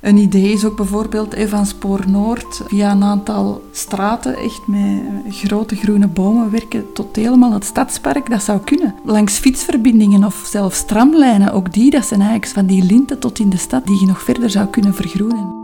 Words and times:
Een 0.00 0.16
idee 0.16 0.52
is 0.52 0.64
ook 0.64 0.76
bijvoorbeeld 0.76 1.34
eh, 1.34 1.48
van 1.48 1.66
Spoor 1.66 2.04
Noord 2.10 2.62
via 2.66 2.90
een 2.90 3.04
aantal 3.04 3.62
straten 3.72 4.36
echt 4.36 4.66
met 4.66 5.02
eh, 5.26 5.32
grote 5.32 5.76
groene 5.76 6.06
bomen 6.06 6.50
werken 6.50 6.92
tot 6.92 7.16
helemaal 7.16 7.52
het 7.52 7.64
stadspark. 7.64 8.30
Dat 8.30 8.42
zou 8.42 8.60
kunnen. 8.60 8.94
Langs 9.04 9.38
fietsverbindingen 9.38 10.24
of 10.24 10.42
zelfs 10.46 10.84
tramlijnen, 10.84 11.52
ook 11.52 11.72
die, 11.72 11.90
dat 11.90 12.06
zijn 12.06 12.20
eigenlijk 12.20 12.52
van 12.52 12.66
die 12.66 12.84
linten 12.84 13.18
tot 13.18 13.38
in 13.38 13.50
de 13.50 13.56
stad 13.56 13.86
die 13.86 14.00
je 14.00 14.06
nog 14.06 14.22
verder 14.22 14.50
zou 14.50 14.66
kunnen 14.66 14.94
vergroenen. 14.94 15.59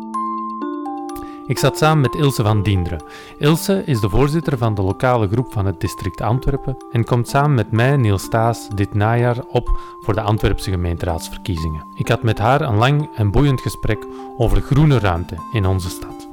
Ik 1.47 1.59
zat 1.59 1.79
samen 1.79 2.01
met 2.01 2.15
Ilse 2.15 2.43
van 2.43 2.63
Dienderen. 2.63 3.03
Ilse 3.39 3.83
is 3.85 4.01
de 4.01 4.09
voorzitter 4.09 4.59
van 4.59 4.75
de 4.75 4.83
lokale 4.83 5.29
groep 5.29 5.53
van 5.53 5.67
het 5.67 5.81
district 5.81 6.21
Antwerpen 6.21 6.77
en 6.91 7.05
komt 7.05 7.29
samen 7.29 7.55
met 7.55 7.71
mij, 7.71 7.97
Niels 7.97 8.23
Staes, 8.23 8.69
dit 8.75 8.95
najaar 8.95 9.45
op 9.49 9.81
voor 10.01 10.15
de 10.15 10.21
Antwerpse 10.21 10.71
gemeenteraadsverkiezingen. 10.71 11.87
Ik 11.95 12.09
had 12.09 12.23
met 12.23 12.39
haar 12.39 12.61
een 12.61 12.77
lang 12.77 13.09
en 13.15 13.31
boeiend 13.31 13.61
gesprek 13.61 14.07
over 14.37 14.61
groene 14.61 14.99
ruimte 14.99 15.37
in 15.53 15.67
onze 15.67 15.89
stad. 15.89 16.29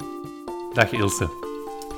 Dag 0.74 0.92
Ilse. 0.92 1.53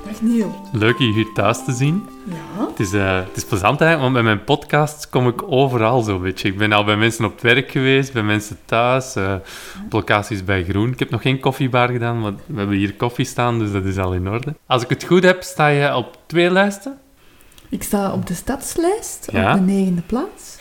Dag. 0.06 0.52
Leuk 0.72 0.98
je 0.98 1.12
hier 1.12 1.32
thuis 1.34 1.64
te 1.64 1.72
zien. 1.72 2.08
Ja. 2.24 2.66
Het 2.68 2.80
is, 2.80 2.92
uh, 2.92 3.16
het 3.16 3.36
is 3.36 3.44
plezant 3.44 3.80
eigenlijk, 3.80 4.00
want 4.00 4.12
bij 4.12 4.22
mijn 4.22 4.44
podcast 4.44 5.08
kom 5.10 5.28
ik 5.28 5.42
overal 5.52 6.02
zo'n 6.02 6.22
beetje. 6.22 6.48
Ik 6.48 6.58
ben 6.58 6.72
al 6.72 6.84
bij 6.84 6.96
mensen 6.96 7.24
op 7.24 7.32
het 7.32 7.42
werk 7.42 7.70
geweest, 7.70 8.12
bij 8.12 8.22
mensen 8.22 8.58
thuis, 8.64 9.16
uh, 9.16 9.34
op 9.84 9.92
locaties 9.92 10.44
bij 10.44 10.64
Groen. 10.64 10.92
Ik 10.92 10.98
heb 10.98 11.10
nog 11.10 11.22
geen 11.22 11.40
koffiebar 11.40 11.88
gedaan, 11.88 12.20
want 12.20 12.40
we 12.46 12.58
hebben 12.58 12.76
hier 12.76 12.94
koffie 12.94 13.24
staan, 13.24 13.58
dus 13.58 13.72
dat 13.72 13.84
is 13.84 13.98
al 13.98 14.12
in 14.14 14.28
orde. 14.28 14.54
Als 14.66 14.82
ik 14.82 14.88
het 14.88 15.04
goed 15.04 15.22
heb, 15.24 15.42
sta 15.42 15.66
je 15.68 15.94
op 15.96 16.18
twee 16.26 16.50
lijsten? 16.50 16.98
Ik 17.68 17.82
sta 17.82 18.12
op 18.12 18.26
de 18.26 18.34
stadslijst, 18.34 19.28
Ja. 19.32 19.52
op 19.52 19.58
de 19.58 19.64
negende 19.72 20.02
plaats. 20.02 20.56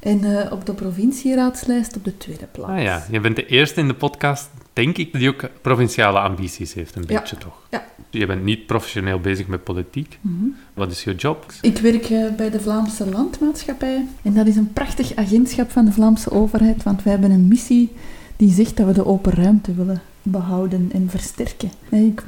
En 0.00 0.24
eh, 0.38 0.52
op 0.52 0.66
de 0.66 0.74
provincieraadslijst 0.74 1.96
op 1.96 2.04
de 2.04 2.16
tweede 2.16 2.46
plaats. 2.52 2.70
Ah 2.72 2.82
ja, 2.82 3.04
je 3.10 3.20
bent 3.20 3.36
de 3.36 3.46
eerste 3.46 3.80
in 3.80 3.88
de 3.88 3.94
podcast, 3.94 4.50
denk 4.72 4.96
ik, 4.98 5.12
die 5.12 5.28
ook 5.28 5.48
provinciale 5.60 6.18
ambities 6.18 6.74
heeft, 6.74 6.96
een 6.96 7.04
Ja. 7.08 7.20
beetje 7.20 7.36
toch? 7.36 7.58
Ja. 7.70 7.84
Je 8.10 8.26
bent 8.26 8.44
niet 8.44 8.66
professioneel 8.66 9.20
bezig 9.20 9.46
met 9.46 9.64
politiek. 9.64 10.18
Mhm. 10.20 10.44
Wat 10.74 10.90
is 10.90 11.04
je 11.04 11.14
job? 11.14 11.52
Ik 11.60 11.78
werk 11.78 12.04
eh, 12.04 12.24
bij 12.36 12.50
de 12.50 12.60
Vlaamse 12.60 13.08
Landmaatschappij. 13.10 14.06
En 14.22 14.34
dat 14.34 14.46
is 14.46 14.56
een 14.56 14.72
prachtig 14.72 15.14
agentschap 15.16 15.70
van 15.70 15.84
de 15.84 15.92
Vlaamse 15.92 16.30
overheid, 16.30 16.82
want 16.82 17.02
wij 17.02 17.12
hebben 17.12 17.30
een 17.30 17.48
missie 17.48 17.92
die 18.36 18.52
zegt 18.52 18.76
dat 18.76 18.86
we 18.86 18.92
de 18.92 19.06
open 19.06 19.32
ruimte 19.32 19.74
willen 19.74 20.02
behouden 20.22 20.90
en 20.92 21.10
versterken. 21.10 21.70
Ik 21.90 22.22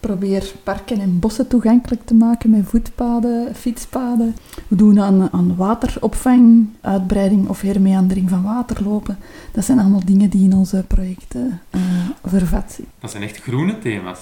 probeer 0.00 0.52
parken 0.62 1.00
en 1.00 1.18
bossen 1.18 1.48
toegankelijk 1.48 2.04
te 2.04 2.14
maken 2.14 2.50
met 2.50 2.64
voetpaden, 2.66 3.54
fietspaden. 3.54 4.36
We 4.68 4.76
doen 4.76 5.00
aan, 5.00 5.32
aan 5.32 5.56
wateropvang, 5.56 6.68
uitbreiding 6.80 7.48
of 7.48 7.60
hermeandering 7.60 8.28
van 8.28 8.42
waterlopen. 8.42 9.18
Dat 9.52 9.64
zijn 9.64 9.78
allemaal 9.78 10.04
dingen 10.04 10.30
die 10.30 10.44
in 10.44 10.56
onze 10.56 10.84
projecten 10.88 11.60
eh 11.70 11.80
vervat 12.24 12.64
zitten. 12.66 12.94
Dat 13.00 13.10
zijn 13.10 13.22
echt 13.22 13.36
groene 13.36 13.78
thema's. 13.78 14.20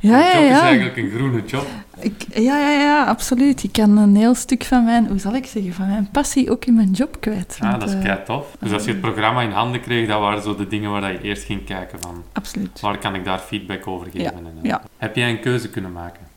Ja, 0.00 0.18
ja, 0.18 0.34
job 0.34 0.42
is 0.42 0.48
ja. 0.48 0.62
eigenlijk 0.62 0.96
een 0.96 1.10
groene 1.10 1.44
job. 1.44 1.66
Ik, 1.98 2.26
ja, 2.34 2.58
ja, 2.58 2.70
ja, 2.70 3.04
absoluut. 3.04 3.62
Ik 3.62 3.72
kan 3.72 3.96
een 3.96 4.16
heel 4.16 4.34
stuk 4.34 4.64
van 4.64 4.84
mijn, 4.84 5.06
hoe 5.06 5.18
zal 5.18 5.34
ik 5.34 5.46
zeggen, 5.46 5.72
van 5.72 5.88
mijn 5.88 6.08
passie 6.12 6.50
ook 6.50 6.64
in 6.64 6.74
mijn 6.74 6.90
job 6.90 7.20
kwijt. 7.20 7.58
Ah, 7.60 7.68
Want, 7.70 7.80
dat 7.80 7.88
is 7.88 7.94
eh, 7.94 8.02
kei 8.02 8.18
tof. 8.24 8.56
Dus 8.60 8.72
als 8.72 8.84
je 8.84 8.90
het 8.90 9.00
programma 9.00 9.42
in 9.42 9.50
handen 9.50 9.80
kreeg, 9.80 10.08
dat 10.08 10.20
waren 10.20 10.42
zo 10.42 10.56
de 10.56 10.66
dingen 10.66 10.90
waar 10.90 11.12
je 11.12 11.20
eerst 11.20 11.44
ging 11.44 11.64
kijken 11.64 12.00
van... 12.00 12.24
Absoluut. 12.32 12.80
Waar 12.80 12.98
kan 12.98 13.14
ik 13.14 13.24
daar 13.24 13.38
feedback 13.38 13.86
over 13.86 14.06
geven? 14.06 14.20
Ja, 14.20 14.32
En, 14.32 14.58
ja. 14.62 14.82
Heb 14.96 15.16
jij 15.16 15.30
een 15.30 15.40
keuze 15.40 15.70
kunnen 15.70 15.92
maken? 15.92 16.29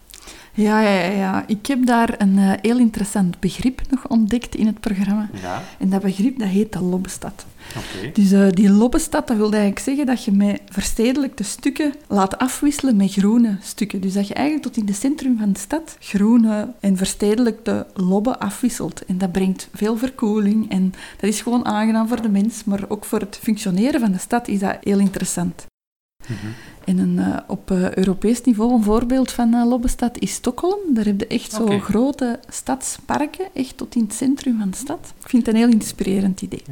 Ja, 0.53 0.81
ja, 0.81 1.09
ja. 1.09 1.43
Ik 1.47 1.65
heb 1.65 1.85
daar 1.85 2.15
een 2.17 2.37
eh, 2.37 2.51
heel 2.61 2.77
interessant 2.77 3.39
begrip 3.39 3.81
nog 3.89 4.07
ontdekt 4.07 4.55
in 4.55 4.65
het 4.65 4.79
programma. 4.79 5.29
Ja, 5.41 5.63
En 5.79 5.89
dat 5.89 6.01
begrip, 6.01 6.39
dat 6.39 6.47
heet 6.47 6.73
de 6.73 6.81
lobbestad. 6.81 7.45
oké. 7.77 8.11
Dus 8.13 8.31
eh, 8.31 8.49
die 8.49 8.69
lobbestad, 8.69 9.27
dat 9.27 9.37
wil 9.37 9.51
eigenlijk 9.51 9.79
zeggen 9.79 10.05
dat 10.05 10.23
je 10.23 10.31
met 10.31 10.61
verstedelijkte 10.65 11.43
stukken 11.43 11.93
laat 12.07 12.37
afwisselen 12.37 12.95
met 12.95 13.11
groene 13.11 13.57
stukken. 13.61 14.01
Dus 14.01 14.13
dat 14.13 14.27
je 14.27 14.33
eigenlijk 14.33 14.65
tot 14.67 14.77
in 14.77 14.85
het 14.87 14.95
centrum 14.95 15.37
van 15.37 15.51
de 15.51 15.59
stad 15.59 15.97
groene 15.99 16.73
en 16.79 16.97
verstedelijkte 16.97 17.85
lobben 17.93 18.39
afwisselt. 18.39 19.05
En 19.05 19.17
dat 19.17 19.31
brengt 19.31 19.69
veel 19.73 19.97
verkoeling 19.97 20.69
en 20.69 20.93
dat 21.19 21.29
is 21.29 21.41
gewoon 21.41 21.65
aangenaam 21.65 22.07
voor 22.07 22.21
de 22.21 22.29
mens, 22.29 22.63
maar 22.63 22.83
ook 22.87 23.05
voor 23.05 23.19
het 23.19 23.39
functioneren 23.41 23.99
van 23.99 24.11
de 24.11 24.17
stad 24.17 24.47
is 24.47 24.59
dat 24.59 24.77
heel 24.81 24.99
interessant. 24.99 25.65
Mhm. 26.27 26.47
En 26.85 26.97
een, 26.97 27.19
eh, 27.19 27.37
op 27.47 27.71
eh, 27.71 27.93
Europees 27.93 28.41
niveau 28.41 28.73
een 28.73 28.83
voorbeeld 28.83 29.31
van 29.31 29.53
uh, 29.53 29.65
Lobbestad 29.65 30.17
is 30.19 30.33
Stockholm. 30.33 30.79
Daar 30.93 31.05
heb 31.05 31.19
je 31.19 31.27
echt 31.27 31.51
zo 31.51 31.79
grote 31.79 32.39
stadsparken, 32.49 33.45
echt 33.53 33.77
tot 33.77 33.95
in 33.95 34.01
het 34.01 34.13
centrum 34.13 34.59
van 34.59 34.69
de 34.69 34.77
stad. 34.77 35.13
Ik 35.23 35.29
vind 35.29 35.45
het 35.45 35.55
een 35.55 35.61
heel 35.61 35.71
inspirerend 35.71 36.41
idee. 36.41 36.63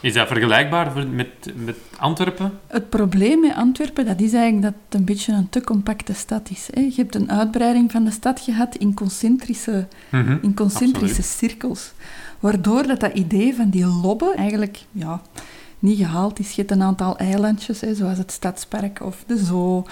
Is 0.00 0.12
dat 0.12 0.26
vergelijkbaar 0.26 1.06
met, 1.08 1.28
met 1.54 1.76
Antwerpen? 1.98 2.52
Het 2.66 2.90
probleem 2.90 3.40
met 3.40 3.54
Antwerpen 3.54 4.04
dat 4.06 4.20
is 4.20 4.32
eigenlijk 4.32 4.62
dat 4.62 4.74
het 4.88 5.00
een 5.00 5.04
beetje 5.04 5.32
een 5.32 5.48
te 5.48 5.60
compacte 5.60 6.12
stad 6.14 6.50
is. 6.50 6.68
Hè. 6.72 6.80
Je 6.80 6.92
hebt 6.96 7.14
een 7.14 7.30
uitbreiding 7.30 7.90
van 7.90 8.04
de 8.04 8.10
stad 8.10 8.40
gehad 8.40 8.76
in 8.76 8.94
concentrische, 8.94 9.86
Mhm. 10.10 10.38
in 10.42 10.54
concentrische 10.54 11.22
Absoluut. 11.22 11.50
cirkels. 11.50 11.92
Waardoor 12.40 12.86
dat, 12.86 13.00
dat 13.00 13.12
idee 13.14 13.54
van 13.54 13.70
die 13.70 13.86
lobben 13.86 14.34
eigenlijk 14.36 14.78
ja, 14.92 15.20
niet 15.82 15.98
gehaald 15.98 16.38
is. 16.38 16.50
Je 16.50 16.60
hebt 16.60 16.70
een 16.70 16.82
aantal 16.82 17.16
eilandjes, 17.16 17.80
hè, 17.80 17.94
zoals 17.94 18.18
het 18.18 18.32
Stadspark 18.32 19.02
of 19.02 19.24
de 19.26 19.36
Zoo. 19.36 19.86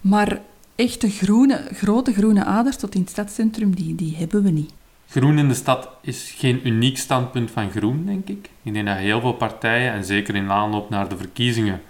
Maar 0.00 0.40
echte 0.74 1.10
groene, 1.10 1.68
grote 1.72 2.12
groene 2.12 2.44
aders 2.44 2.76
tot 2.76 2.94
in 2.94 3.00
het 3.00 3.10
stadscentrum, 3.10 3.74
die, 3.74 3.94
die 3.94 4.16
hebben 4.16 4.42
we 4.42 4.50
niet. 4.50 4.72
Groen 5.08 5.38
in 5.38 5.48
de 5.48 5.54
stad 5.54 5.88
is 6.00 6.34
geen 6.36 6.66
uniek 6.68 6.98
standpunt 6.98 7.50
van 7.50 7.70
groen, 7.70 8.06
denk 8.06 8.28
ik. 8.28 8.50
Ik 8.62 8.72
denk 8.72 8.86
dat 8.86 8.96
heel 8.96 9.20
veel 9.20 9.32
partijen, 9.32 9.92
en 9.92 10.04
zeker 10.04 10.34
in 10.34 10.50
aanloop 10.50 10.90
naar 10.90 11.08
de 11.08 11.16
verkiezingen, 11.16 11.80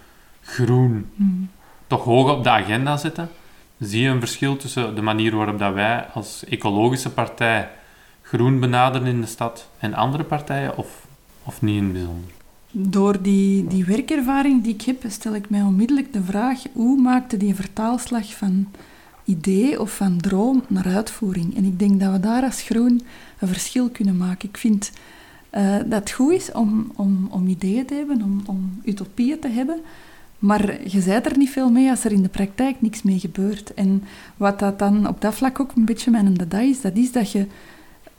groen 0.43 1.11
Hmm. 1.17 1.51
toch 1.87 2.05
hoog 2.05 2.31
op 2.31 2.45
de 2.45 2.51
agenda 2.51 2.97
zetten. 2.97 3.31
Zie 3.79 4.03
je 4.03 4.09
een 4.09 4.21
verschil 4.21 4.57
tussen 4.57 4.95
de 4.95 5.03
manier 5.03 5.37
waarop 5.37 5.59
dat 5.59 5.75
wij 5.75 6.07
als 6.15 6.45
ecologische 6.45 7.11
partij 7.11 7.69
groen 8.23 8.61
benaderen 8.61 9.07
in 9.07 9.21
de 9.21 9.27
stad 9.27 9.69
en 9.79 9.95
andere 9.95 10.25
partijen, 10.25 10.77
of, 10.77 11.07
of 11.45 11.63
niet 11.63 11.77
in 11.77 11.85
het 11.85 11.93
bijzonder? 11.93 12.31
Door 12.73 13.23
die, 13.23 13.67
die 13.67 13.85
werkervaring 13.85 14.63
die 14.63 14.75
ik 14.75 14.83
heb, 14.83 15.05
stel 15.09 15.35
ik 15.35 15.51
mij 15.51 15.63
onmiddellijk 15.63 16.13
de 16.13 16.23
vraag 16.23 16.63
hoe 16.73 17.01
maakte 17.01 17.37
die 17.37 17.55
vertaalslag 17.55 18.37
van 18.37 18.69
idee 19.25 19.81
of 19.81 19.97
van 19.97 20.21
droom 20.21 20.63
naar 20.69 20.87
uitvoering? 20.87 21.57
En 21.57 21.65
ik 21.65 21.79
denk 21.79 22.01
dat 22.01 22.13
we 22.13 22.21
daar 22.21 22.43
als 22.43 22.63
groen 22.63 23.03
een 23.39 23.49
verschil 23.49 23.89
kunnen 23.89 24.17
maken. 24.17 24.49
Ik 24.49 24.57
vind 24.57 24.91
eh, 25.51 25.77
dat 25.77 26.01
het 26.01 26.11
goed 26.11 26.33
is 26.33 26.53
om, 26.53 26.93
om, 26.97 27.29
om 27.31 27.47
ideeën 27.47 27.87
te 27.87 27.95
hebben, 27.95 28.23
om, 28.23 28.43
om 28.47 28.81
utopieën 28.85 29.39
te 29.39 29.49
hebben, 29.49 29.81
maar 30.39 30.89
je 30.89 31.01
zijt 31.01 31.27
er 31.27 31.39
niet 31.39 31.51
veel 31.51 31.71
mee 31.71 31.91
als 31.91 32.05
er 32.05 32.13
in 32.13 32.23
de 32.23 32.29
praktijk 32.29 32.81
niks 32.81 33.03
mee 33.03 33.19
gebeurt. 33.19 33.75
En 33.75 34.03
wat 34.37 34.59
dat 34.59 34.79
dan 34.79 35.09
op 35.09 35.21
dat 35.21 35.35
vlak 35.35 35.61
ook 35.61 35.73
een 35.77 35.85
beetje 35.85 36.11
mijn 36.11 36.35
dada 36.35 36.61
is, 36.61 36.81
dat 36.81 36.97
is 36.97 37.13
dat 37.13 37.33
je 37.33 37.47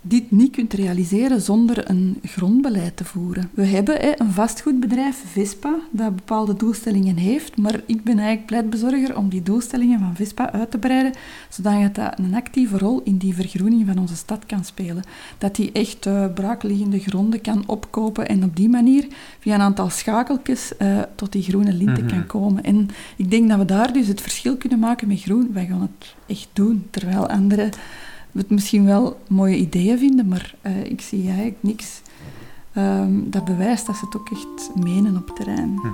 dit 0.04 0.32
niet 0.32 0.52
kunt 0.52 0.74
realiseren 0.74 1.42
zonder 1.42 1.90
een 1.90 2.20
grondbeleid 2.24 2.98
te 2.98 3.06
voeren. 3.06 3.50
We 3.54 3.66
hebben 3.66 4.22
een 4.22 4.32
vastgoedbedrijf, 4.32 5.24
Vespa, 5.32 5.76
dat 5.92 6.16
bepaalde 6.16 6.56
doelstellingen 6.56 7.16
heeft, 7.18 7.58
maar 7.58 7.82
ik 7.86 8.04
ben 8.04 8.18
eigenlijk 8.18 8.46
pleitbezorger 8.48 9.18
om 9.18 9.30
die 9.30 9.44
doelstellingen 9.44 10.00
van 10.00 10.16
Vespa 10.16 10.52
uit 10.52 10.72
te 10.72 10.78
breiden, 10.78 11.12
zodat 11.50 11.96
dat 11.96 12.20
een 12.20 12.36
actieve 12.36 12.78
rol 12.78 13.02
in 13.04 13.18
die 13.18 13.34
vergroening 13.36 13.86
van 13.88 13.98
onze 13.98 14.16
stad 14.16 14.46
kan 14.46 14.64
spelen. 14.66 15.04
Dat 15.38 15.56
die 15.56 15.72
echt 15.72 16.06
eh, 16.06 16.26
braakliggende 16.34 17.00
gronden 17.00 17.42
kan 17.42 17.64
opkopen 17.68 18.28
en 18.28 18.44
op 18.44 18.56
die 18.56 18.70
manier 18.70 19.08
via 19.40 19.56
een 19.56 19.62
aantal 19.62 19.90
schakeltjes 19.90 20.78
eh, 20.78 21.00
tot 21.16 21.32
die 21.32 21.44
groene 21.44 21.74
linten 21.74 22.04
Mhm. 22.04 22.14
kan 22.14 22.26
komen. 22.26 22.64
En 22.64 22.90
ik 23.16 23.32
denk 23.32 23.50
dat 23.50 23.58
we 23.58 23.66
daar 23.66 23.94
dus 23.94 24.08
het 24.08 24.22
verschil 24.22 24.58
kunnen 24.58 24.80
maken 24.80 25.08
met 25.08 25.22
groen. 25.22 25.50
Wij 25.54 25.66
gaan 25.66 25.82
het 25.82 26.16
echt 26.26 26.50
doen, 26.54 26.88
terwijl 26.90 27.28
anderen 27.28 27.70
het 28.32 28.50
misschien 28.50 28.86
wel 28.86 29.20
mooie 29.28 29.56
ideeën 29.56 29.98
vinden, 29.98 30.28
maar 30.28 30.56
eh, 30.62 30.84
ik 30.84 31.02
zie 31.02 31.26
eigenlijk 31.26 31.58
niks 31.60 32.02
ehm, 32.74 33.12
dat 33.24 33.46
bewijst 33.46 33.86
dat 33.86 33.96
ze 33.96 34.06
het 34.06 34.16
ook 34.16 34.30
echt 34.32 34.84
menen 34.84 35.18
op 35.18 35.36
terrein. 35.36 35.74
Mhm. 35.74 35.90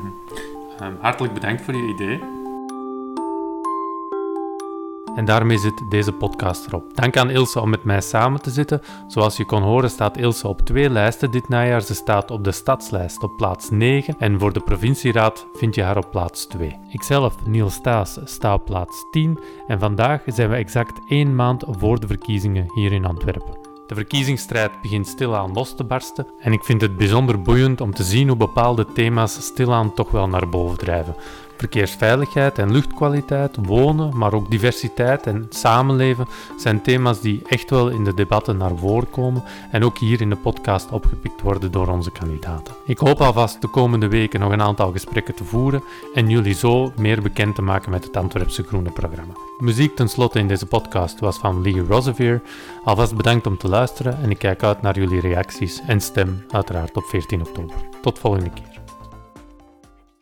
Ehm, 0.79 0.93
hartelijk 1.01 1.33
bedankt 1.33 1.61
voor 1.61 1.75
je 1.75 1.93
idee. 1.93 2.36
En 5.17 5.25
daarmee 5.25 5.57
zit 5.57 5.83
deze 5.89 6.11
podcast 6.11 6.65
erop. 6.65 6.95
Dank 6.95 7.17
aan 7.17 7.29
Ilse 7.29 7.59
om 7.59 7.69
met 7.69 7.83
mij 7.83 8.01
samen 8.01 8.41
te 8.41 8.49
zitten. 8.49 8.81
Zoals 9.07 9.37
je 9.37 9.45
kon 9.45 9.61
horen 9.61 9.89
staat 9.89 10.17
Ilse 10.17 10.47
op 10.47 10.61
twee 10.61 10.89
lijsten 10.89 11.31
dit 11.31 11.49
najaar. 11.49 11.81
Ze 11.81 11.93
staat 11.93 12.31
op 12.31 12.43
de 12.43 12.51
stadslijst 12.51 13.23
op 13.23 13.37
plaats 13.37 13.69
9 13.69 14.15
en 14.19 14.39
voor 14.39 14.53
de 14.53 14.59
provincieraad 14.59 15.47
vind 15.53 15.75
je 15.75 15.83
haar 15.83 15.97
op 15.97 16.11
plaats 16.11 16.45
2. 16.45 16.79
Ikzelf, 16.89 17.35
Niels 17.45 17.73
Staes, 17.73 18.17
sta 18.23 18.53
op 18.53 18.65
plaats 18.65 19.05
10 19.11 19.39
en 19.67 19.79
vandaag 19.79 20.21
zijn 20.25 20.49
we 20.49 20.55
exact 20.55 20.99
één 21.07 21.35
maand 21.35 21.63
voor 21.67 21.99
de 21.99 22.07
verkiezingen 22.07 22.71
hier 22.73 22.91
in 22.91 23.05
Antwerpen. 23.05 23.57
De 23.87 23.95
verkiezingsstrijd 23.95 24.81
begint 24.81 25.07
stilaan 25.07 25.53
los 25.53 25.75
te 25.75 25.83
barsten 25.83 26.27
en 26.39 26.51
ik 26.51 26.63
vind 26.63 26.81
het 26.81 26.97
bijzonder 26.97 27.41
boeiend 27.41 27.81
om 27.81 27.93
te 27.93 28.03
zien 28.03 28.27
hoe 28.27 28.37
bepaalde 28.37 28.85
thema's 28.93 29.41
stilaan 29.41 29.93
toch 29.93 30.11
wel 30.11 30.27
naar 30.27 30.49
boven 30.49 30.77
drijven. 30.77 31.15
Verkeersveiligheid 31.57 32.57
en 32.57 32.71
luchtkwaliteit, 32.71 33.57
wonen, 33.61 34.17
maar 34.17 34.33
ook 34.33 34.51
diversiteit 34.51 35.27
en 35.27 35.45
samenleven 35.49 36.27
zijn 36.57 36.81
thema's 36.81 37.21
die 37.21 37.41
echt 37.47 37.69
wel 37.69 37.89
in 37.89 38.03
de 38.03 38.13
debatten 38.13 38.57
naar 38.57 38.75
voren 38.75 39.09
komen 39.09 39.43
en 39.71 39.83
ook 39.83 39.97
hier 39.97 40.21
in 40.21 40.29
de 40.29 40.35
podcast 40.35 40.91
opgepikt 40.91 41.41
worden 41.41 41.71
door 41.71 41.87
onze 41.87 42.11
kandidaten. 42.11 42.73
Ik 42.85 42.97
hoop 42.97 43.21
alvast 43.21 43.61
de 43.61 43.67
komende 43.67 44.07
weken 44.07 44.39
nog 44.39 44.51
een 44.51 44.61
aantal 44.61 44.91
gesprekken 44.91 45.35
te 45.35 45.43
voeren 45.43 45.83
en 46.13 46.29
jullie 46.29 46.53
zo 46.53 46.91
meer 46.95 47.21
bekend 47.21 47.55
te 47.55 47.61
maken 47.61 47.91
met 47.91 48.03
het 48.03 48.17
Antwerpse 48.17 48.63
Groene 48.63 48.91
programma. 48.91 49.33
Muziek 49.59 49.95
tenslotte 49.95 50.39
in 50.39 50.47
deze 50.47 50.65
podcast 50.65 51.19
was 51.19 51.37
van 51.37 51.61
Lee 51.61 51.85
Rosevier. 51.87 52.41
Alvast 52.83 53.15
bedankt 53.15 53.47
om 53.47 53.57
te 53.57 53.69
luisteren 53.69 54.17
en 54.21 54.29
ik 54.29 54.37
kijk 54.37 54.63
uit 54.63 54.81
naar 54.81 54.99
jullie 54.99 55.19
reacties 55.19 55.81
en 55.87 56.01
stem 56.01 56.45
uiteraard 56.49 56.95
op 56.95 57.03
14 57.03 57.41
oktober. 57.41 57.75
Tot 58.01 58.19
volgende 58.19 58.49
keer. 58.49 58.76